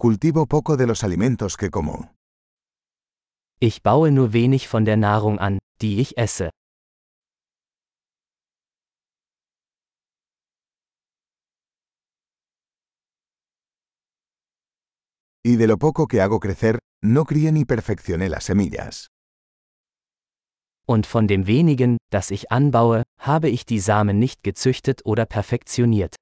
Cultivo 0.00 0.46
poco 0.46 0.76
de 0.76 0.86
los 0.86 1.02
alimentos 1.02 1.56
que 1.56 1.70
como. 1.70 2.14
Ich 3.60 3.82
baue 3.82 4.12
nur 4.12 4.32
wenig 4.32 4.68
von 4.68 4.84
der 4.84 4.96
Nahrung 4.96 5.40
an, 5.40 5.58
die 5.82 6.00
ich 6.00 6.16
esse. 6.16 6.50
Y 15.44 15.56
de 15.56 15.66
lo 15.66 15.78
poco 15.78 16.06
que 16.06 16.20
hago 16.20 16.38
crecer, 16.38 16.78
no 17.02 17.24
crié 17.24 17.50
ni 17.50 17.64
perfeccioné 17.64 18.28
las 18.28 18.44
semillas. 18.44 19.08
Und 20.86 21.06
von 21.06 21.26
dem 21.26 21.48
wenigen, 21.48 21.96
das 22.12 22.30
ich 22.30 22.52
anbaue, 22.52 23.02
habe 23.18 23.48
ich 23.48 23.66
die 23.66 23.80
Samen 23.80 24.20
nicht 24.20 24.44
gezüchtet 24.44 25.04
oder 25.04 25.26
perfektioniert. 25.26 26.14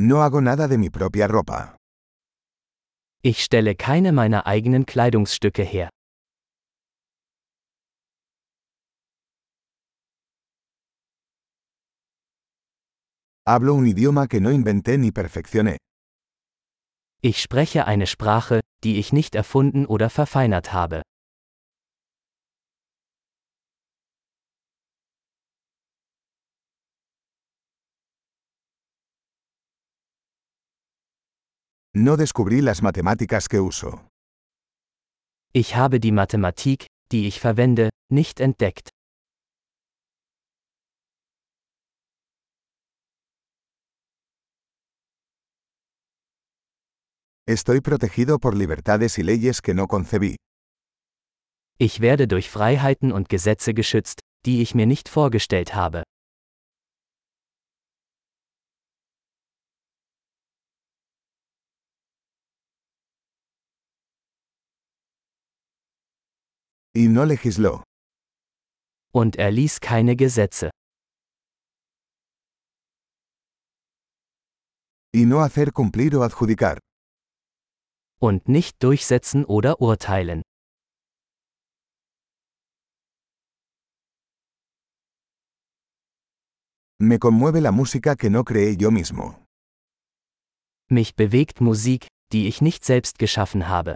No 0.00 0.22
hago 0.22 0.40
nada 0.40 0.68
de 0.68 0.78
mi 0.78 0.90
propia 0.90 1.26
ropa. 1.26 1.76
Ich 3.20 3.42
stelle 3.42 3.74
keine 3.74 4.12
meiner 4.12 4.46
eigenen 4.46 4.86
Kleidungsstücke 4.86 5.64
her. 5.64 5.88
Hablo 13.44 13.74
un 13.74 13.86
idioma 13.86 14.28
que 14.28 14.40
no 14.40 14.50
inventé 14.50 14.98
ni 14.98 15.10
perfeccioné. 15.10 15.78
Ich 17.20 17.42
spreche 17.42 17.86
eine 17.86 18.06
Sprache, 18.06 18.60
die 18.84 19.00
ich 19.00 19.12
nicht 19.12 19.34
erfunden 19.34 19.84
oder 19.84 20.10
verfeinert 20.10 20.72
habe. 20.72 21.02
No 32.00 32.16
descubrí 32.16 32.60
las 32.60 32.80
matemáticas 32.80 33.48
que 33.48 33.58
uso. 33.58 34.06
Ich 35.52 35.74
habe 35.74 35.98
die 35.98 36.12
Mathematik, 36.12 36.86
die 37.10 37.26
ich 37.26 37.40
verwende, 37.40 37.90
nicht 38.08 38.38
entdeckt. 38.38 38.90
Estoy 47.48 47.80
protegido 47.80 48.38
por 48.38 48.54
libertades 48.54 49.18
y 49.18 49.24
leyes 49.24 49.60
que 49.60 49.74
no 49.74 49.88
concebí. 49.88 50.36
Ich 51.78 51.98
werde 51.98 52.28
durch 52.28 52.48
Freiheiten 52.48 53.10
und 53.10 53.28
Gesetze 53.28 53.74
geschützt, 53.74 54.20
die 54.46 54.62
ich 54.62 54.76
mir 54.76 54.86
nicht 54.86 55.08
vorgestellt 55.08 55.74
habe. 55.74 56.04
Y 66.98 67.06
no 67.06 67.24
legisló. 67.24 67.84
Und 69.12 69.36
er 69.36 69.52
ließ 69.52 69.78
keine 69.80 70.16
Gesetze. 70.16 70.70
Y 75.14 75.24
no 75.24 75.40
hacer 75.42 75.70
cumplir 75.72 76.16
o 76.16 76.22
adjudicar. 76.22 76.78
Und 78.20 78.48
nicht 78.48 78.82
durchsetzen 78.82 79.44
oder 79.44 79.80
urteilen. 79.80 80.42
Me 87.00 87.20
conmueve 87.20 87.60
la 87.60 87.70
música 87.70 88.16
que 88.16 88.28
no 88.28 88.42
creé 88.42 88.76
yo 88.76 88.90
mismo. 88.90 89.36
Mich 90.90 91.14
bewegt 91.14 91.60
Musik, 91.60 92.08
die 92.32 92.48
ich 92.48 92.60
nicht 92.60 92.84
selbst 92.84 93.20
geschaffen 93.20 93.68
habe. 93.68 93.94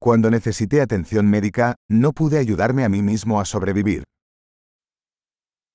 Cuando 0.00 0.30
necesité 0.30 0.80
atención 0.80 1.28
médica, 1.28 1.74
no 1.90 2.12
pude 2.12 2.38
ayudarme 2.38 2.84
a 2.84 2.88
mí 2.88 3.02
mismo 3.02 3.40
a 3.40 3.44
sobrevivir. 3.44 4.04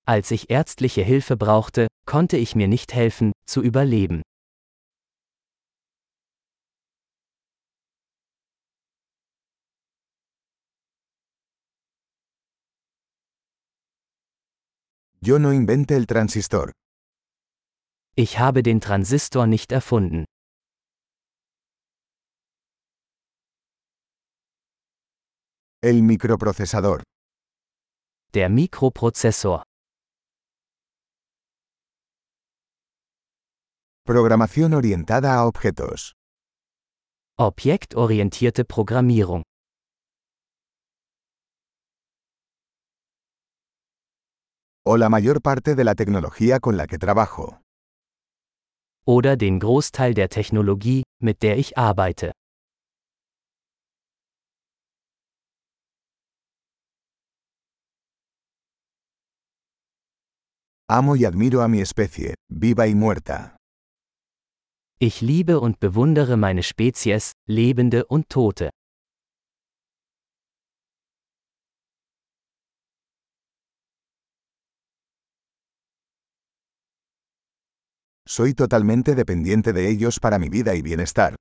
Als 0.05 0.31
ich 0.31 0.49
ärztliche 0.49 1.03
Hilfe 1.03 1.35
brauchte, 1.35 1.87
konnte 2.05 2.37
ich 2.37 2.55
mir 2.55 2.67
nicht 2.67 2.93
helfen, 2.93 3.33
zu 3.45 3.61
überleben. 3.61 4.21
Yo 15.21 15.39
no 15.39 15.51
inventé 15.51 15.95
el 15.95 16.05
transistor. 16.05 16.71
Ich 18.15 18.39
habe 18.39 18.61
den 18.61 18.79
Transistor 18.81 19.47
nicht 19.47 19.71
erfunden. 19.71 20.25
El 25.85 26.01
microprocesador. 26.01 27.03
Der 28.31 28.49
Mikroprozessor. 28.49 29.63
Programación 34.05 34.73
orientada 34.75 35.35
a 35.35 35.45
objetos. 35.45 36.13
Objektorientierte 37.37 38.63
Programmierung. 38.63 39.43
O 44.85 44.95
la 44.95 45.09
mayor 45.09 45.41
parte 45.41 45.75
de 45.75 45.83
la 45.83 45.95
tecnología 45.95 46.61
con 46.61 46.77
la 46.77 46.87
que 46.87 46.97
trabajo. 46.97 47.59
Oder 49.05 49.35
den 49.35 49.59
Großteil 49.59 50.13
der 50.13 50.29
Technologie, 50.29 51.03
mit 51.21 51.41
der 51.41 51.57
ich 51.57 51.77
arbeite. 51.77 52.31
Amo 60.89 61.15
y 61.15 61.23
admiro 61.23 61.61
a 61.61 61.69
mi 61.69 61.79
especie, 61.79 62.35
viva 62.49 62.87
y 62.87 62.93
muerta. 62.93 63.55
Ich 64.99 65.21
liebe 65.21 65.59
und 65.59 65.79
bewundere 65.79 66.35
meine 66.35 66.61
Spezies, 66.61 67.31
Lebende 67.47 68.05
und 68.05 68.27
Tote. 68.27 68.69
Soy 78.27 78.53
totalmente 78.53 79.15
dependiente 79.15 79.73
de 79.73 79.89
ellos 79.89 80.19
para 80.19 80.37
mi 80.37 80.49
vida 80.49 80.75
y 80.75 80.81
bienestar. 80.81 81.35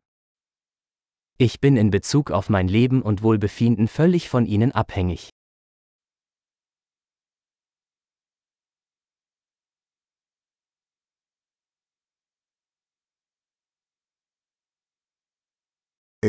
Ich 1.39 1.59
bin 1.61 1.77
in 1.77 1.91
Bezug 1.91 2.31
auf 2.31 2.49
mein 2.49 2.69
Leben 2.69 3.03
und 3.03 3.23
Wohlbefinden 3.23 3.89
völlig 3.89 4.29
von 4.29 4.47
ihnen 4.47 4.71
abhängig. 4.71 5.31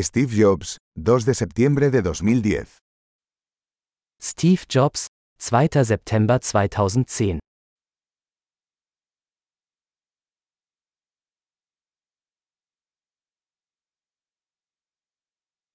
Steve 0.01 0.35
Jobs, 0.35 0.77
2 0.95 1.23
de 1.23 1.35
septiembre 1.35 1.91
de 1.91 2.01
2010. 2.01 2.79
Steve 4.19 4.61
Jobs, 4.67 5.05
2. 5.37 5.85
September 5.85 6.39
2010 6.39 7.42